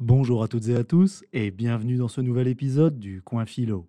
[0.00, 3.88] Bonjour à toutes et à tous et bienvenue dans ce nouvel épisode du Coin Philo.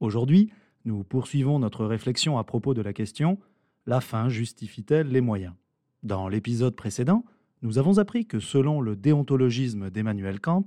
[0.00, 0.50] Aujourd'hui,
[0.84, 3.38] nous poursuivons notre réflexion à propos de la question
[3.86, 5.54] La fin justifie-t-elle les moyens?
[6.02, 7.24] Dans l'épisode précédent,
[7.62, 10.66] nous avons appris que selon le déontologisme d'Emmanuel Kant,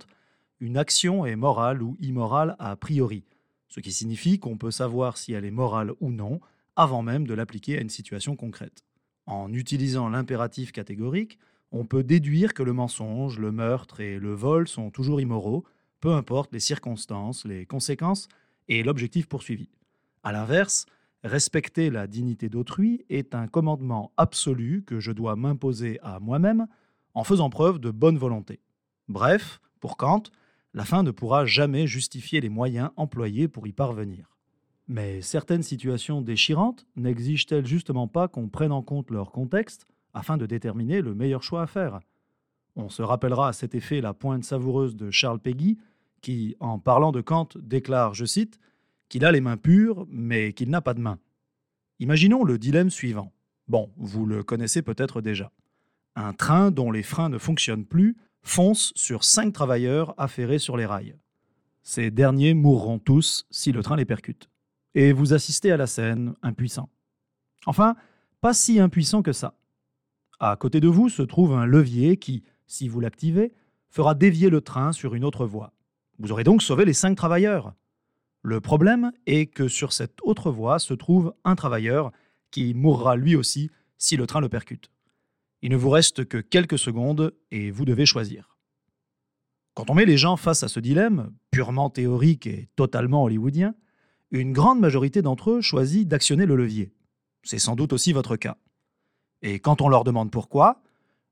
[0.60, 3.26] une action est morale ou immorale a priori,
[3.68, 6.42] ce qui signifie qu'on peut savoir si elle est morale ou non
[6.76, 8.84] avant même de l'appliquer à une situation concrète.
[9.28, 11.38] En utilisant l'impératif catégorique,
[11.72, 15.64] on peut déduire que le mensonge, le meurtre et le vol sont toujours immoraux,
[16.00, 18.28] peu importe les circonstances, les conséquences
[18.68, 19.70] et l'objectif poursuivi.
[20.24, 20.86] A l'inverse,
[21.24, 26.68] respecter la dignité d'autrui est un commandement absolu que je dois m'imposer à moi-même
[27.14, 28.60] en faisant preuve de bonne volonté.
[29.08, 30.24] Bref, pour Kant,
[30.74, 34.38] la fin ne pourra jamais justifier les moyens employés pour y parvenir.
[34.88, 39.86] Mais certaines situations déchirantes n'exigent-elles justement pas qu'on prenne en compte leur contexte?
[40.14, 42.00] Afin de déterminer le meilleur choix à faire
[42.76, 45.78] On se rappellera à cet effet la pointe savoureuse de Charles Péguy,
[46.22, 48.60] qui, en parlant de Kant, déclare, je cite,
[49.08, 51.20] qu'il a les mains pures, mais qu'il n'a pas de mains.
[52.00, 53.32] Imaginons le dilemme suivant.
[53.68, 55.52] Bon, vous le connaissez peut-être déjà.
[56.16, 60.86] Un train dont les freins ne fonctionnent plus fonce sur cinq travailleurs affairés sur les
[60.86, 61.16] rails.
[61.84, 64.50] Ces derniers mourront tous si le train les percute.
[64.96, 66.90] Et vous assistez à la scène, impuissant.
[67.66, 67.96] Enfin,
[68.42, 69.59] pas si impuissant que ça.
[70.40, 73.54] À côté de vous se trouve un levier qui, si vous l'activez,
[73.90, 75.74] fera dévier le train sur une autre voie.
[76.18, 77.74] Vous aurez donc sauvé les cinq travailleurs.
[78.42, 82.12] Le problème est que sur cette autre voie se trouve un travailleur
[82.52, 84.90] qui mourra lui aussi si le train le percute.
[85.62, 88.58] Il ne vous reste que quelques secondes et vous devez choisir.
[89.74, 93.76] Quand on met les gens face à ce dilemme, purement théorique et totalement hollywoodien,
[94.32, 96.94] une grande majorité d'entre eux choisit d'actionner le levier.
[97.44, 98.58] C'est sans doute aussi votre cas.
[99.42, 100.82] Et quand on leur demande pourquoi,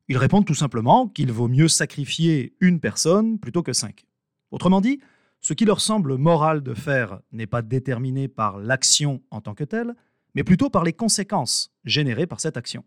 [0.07, 4.05] ils répondent tout simplement qu'il vaut mieux sacrifier une personne plutôt que cinq.
[4.51, 4.99] Autrement dit,
[5.41, 9.63] ce qui leur semble moral de faire n'est pas déterminé par l'action en tant que
[9.63, 9.95] telle,
[10.35, 12.83] mais plutôt par les conséquences générées par cette action.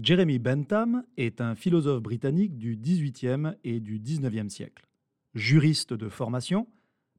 [0.00, 4.86] Jeremy Bentham est un philosophe britannique du XVIIIe et du XIXe siècle.
[5.34, 6.68] Juriste de formation,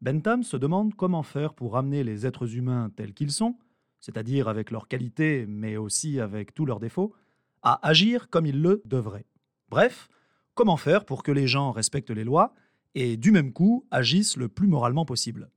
[0.02, 3.58] Bentham se demande comment faire pour amener les êtres humains tels qu'ils sont,
[4.00, 7.14] c'est-à-dire avec leurs qualités mais aussi avec tous leurs défauts,
[7.62, 9.26] à agir comme ils le devraient.
[9.70, 10.10] Bref,
[10.54, 12.54] comment faire pour que les gens respectent les lois
[12.96, 15.50] et du même coup agissent le plus moralement possible?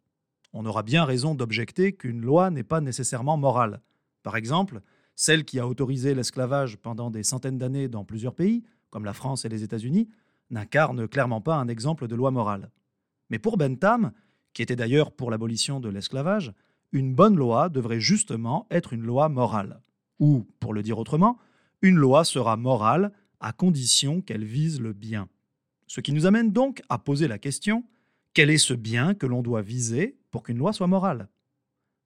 [0.53, 3.81] On aura bien raison d'objecter qu'une loi n'est pas nécessairement morale.
[4.23, 4.83] Par exemple,
[5.15, 9.45] celle qui a autorisé l'esclavage pendant des centaines d'années dans plusieurs pays, comme la France
[9.45, 10.09] et les États-Unis,
[10.51, 12.71] n'incarne clairement pas un exemple de loi morale.
[13.31, 14.13] Mais pour Bentham,
[14.53, 16.53] qui était d'ailleurs pour l'abolition de l'esclavage,
[16.93, 19.83] une bonne loi devrait justement être une loi morale.
[20.21, 21.39] Ou, pour le dire autrement,
[21.81, 25.29] une loi sera morale à condition qu'elle vise le bien.
[25.87, 27.85] Ce qui nous amène donc à poser la question,
[28.35, 31.29] quel est ce bien que l'on doit viser pour qu'une loi soit morale?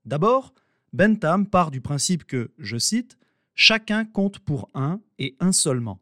[0.05, 0.55] D'abord,
[0.93, 3.19] Bentham part du principe que, je cite,
[3.59, 5.99] Chacun compte pour un et un seulement.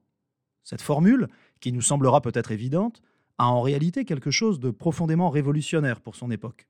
[0.64, 1.28] Cette formule,
[1.60, 3.00] qui nous semblera peut-être évidente,
[3.38, 6.66] a en réalité quelque chose de profondément révolutionnaire pour son époque.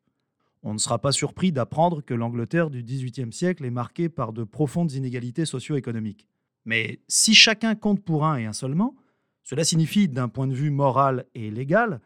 [0.67, 4.45] On ne sera pas surpris d'apprendre que l'Angleterre du XVIIIe siècle est marquée par de
[4.45, 6.27] profondes inégalités socio-économiques.
[6.65, 8.97] Mais si chacun compte pour un et un seulement,
[9.43, 12.01] cela signifie, d'un point de vue moral et légal,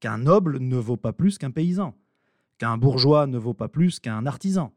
[0.00, 1.94] qu'un noble ne vaut pas plus qu'un paysan,
[2.58, 4.74] qu'un bourgeois ne vaut pas plus qu'un artisan.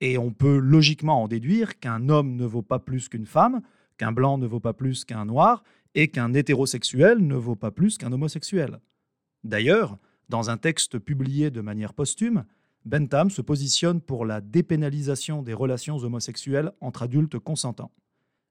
[0.00, 3.62] Et on peut logiquement en déduire qu'un homme ne vaut pas plus qu'une femme,
[3.96, 5.62] qu'un blanc ne vaut pas plus qu'un noir,
[5.94, 8.80] et qu'un hétérosexuel ne vaut pas plus qu'un homosexuel.
[9.44, 9.98] D'ailleurs,
[10.28, 12.44] dans un texte publié de manière posthume,
[12.86, 17.90] Bentham se positionne pour la dépénalisation des relations homosexuelles entre adultes consentants.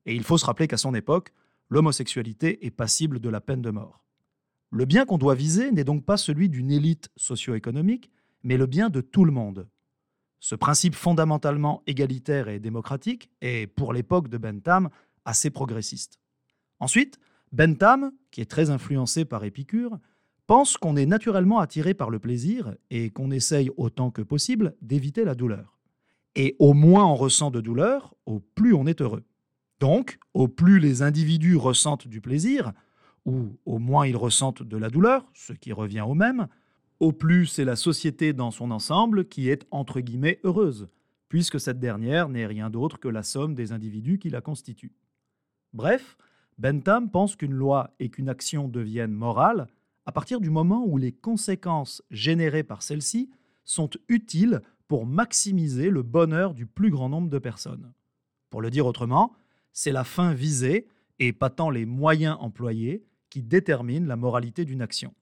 [0.06, 1.31] Et il faut se rappeler qu'à son époque,
[1.69, 4.03] l'homosexualité est passible de la peine de mort.
[4.72, 8.12] Le bien qu'on doit viser n'est donc pas celui d'une élite socio-économique,
[8.44, 9.69] mais le bien de tout le monde.
[10.41, 14.90] Ce principe fondamentalement égalitaire et démocratique est, pour l'époque de Bentham,
[15.23, 16.19] assez progressiste.
[16.81, 17.19] Ensuite,
[17.53, 19.97] Bentham, qui est très influencé par Épicure,
[20.47, 25.25] pense qu'on est naturellement attiré par le plaisir et qu'on essaye autant que possible d'éviter
[25.25, 25.78] la douleur.
[26.35, 29.23] Et au moins on ressent de douleur, au plus on est heureux.
[29.79, 32.72] Donc, au plus les individus ressentent du plaisir,
[33.25, 36.47] ou au moins ils ressentent de la douleur, ce qui revient au même,
[36.99, 40.87] au plus c'est la société dans son ensemble qui est entre guillemets heureuse,
[41.28, 44.93] puisque cette dernière n'est rien d'autre que la somme des individus qui la constituent.
[45.73, 46.17] Bref,
[46.58, 49.67] Bentham pense qu'une loi et qu'une action deviennent morales
[50.05, 53.29] à partir du moment où les conséquences générées par celle-ci
[53.63, 57.91] sont utiles pour maximiser le bonheur du plus grand nombre de personnes.
[58.49, 59.34] Pour le dire autrement,
[59.73, 60.87] c'est la fin visée
[61.19, 65.13] et pas tant les moyens employés qui déterminent la moralité d'une action.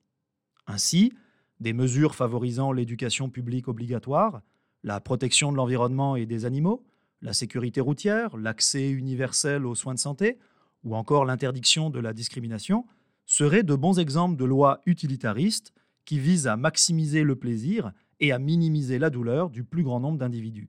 [0.66, 1.12] Ainsi,
[1.60, 4.42] des mesures favorisant l'éducation publique obligatoire,
[4.82, 6.84] la protection de l'environnement et des animaux,
[7.22, 10.38] la sécurité routière, l'accès universel aux soins de santé,
[10.84, 12.84] ou encore l'interdiction de la discrimination,
[13.26, 15.72] seraient de bons exemples de lois utilitaristes
[16.04, 20.18] qui visent à maximiser le plaisir et à minimiser la douleur du plus grand nombre
[20.18, 20.68] d'individus.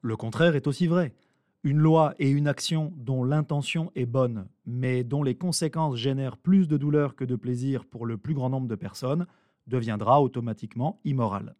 [0.00, 1.14] Le contraire est aussi vrai.
[1.64, 6.66] Une loi et une action dont l'intention est bonne, mais dont les conséquences génèrent plus
[6.66, 9.26] de douleur que de plaisir pour le plus grand nombre de personnes,
[9.68, 11.54] deviendra automatiquement immorale.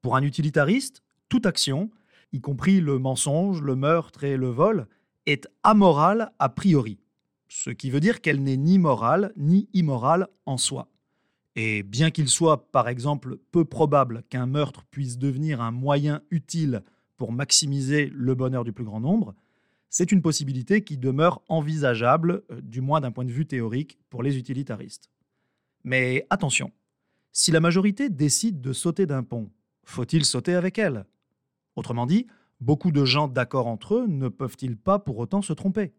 [0.00, 1.90] Pour un utilitariste, toute action,
[2.32, 4.86] y compris le mensonge, le meurtre et le vol,
[5.26, 6.98] est amorale a priori,
[7.54, 10.88] ce qui veut dire qu'elle n'est ni morale ni immorale en soi.
[11.54, 16.82] Et bien qu'il soit, par exemple, peu probable qu'un meurtre puisse devenir un moyen utile
[17.18, 19.34] pour maximiser le bonheur du plus grand nombre,
[19.90, 24.22] c'est une possibilité qui demeure envisageable, euh, du moins d'un point de vue théorique, pour
[24.22, 25.10] les utilitaristes.
[25.84, 26.72] Mais attention,
[27.32, 29.50] si la majorité décide de sauter d'un pont,
[29.84, 31.04] faut-il sauter avec elle?
[31.76, 32.26] Autrement dit,
[32.62, 35.92] beaucoup de gens d'accord entre eux ne peuvent-ils pas pour autant se tromper?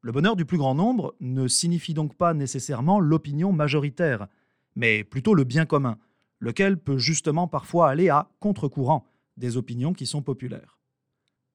[0.00, 4.28] Le bonheur du plus grand nombre ne signifie donc pas nécessairement l'opinion majoritaire,
[4.76, 5.98] mais plutôt le bien commun,
[6.38, 9.04] lequel peut justement parfois aller à contre-courant
[9.36, 10.78] des opinions qui sont populaires.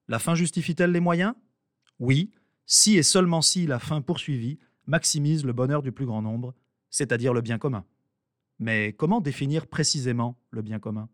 [0.08, 1.34] La fin justifie-t-elle les moyens?
[1.98, 2.32] Oui,
[2.66, 6.54] si et seulement si la fin poursuivie maximise le bonheur du plus grand nombre,
[6.90, 7.84] c'est-à-dire le bien commun.
[8.58, 11.08] Mais comment définir précisément le bien commun?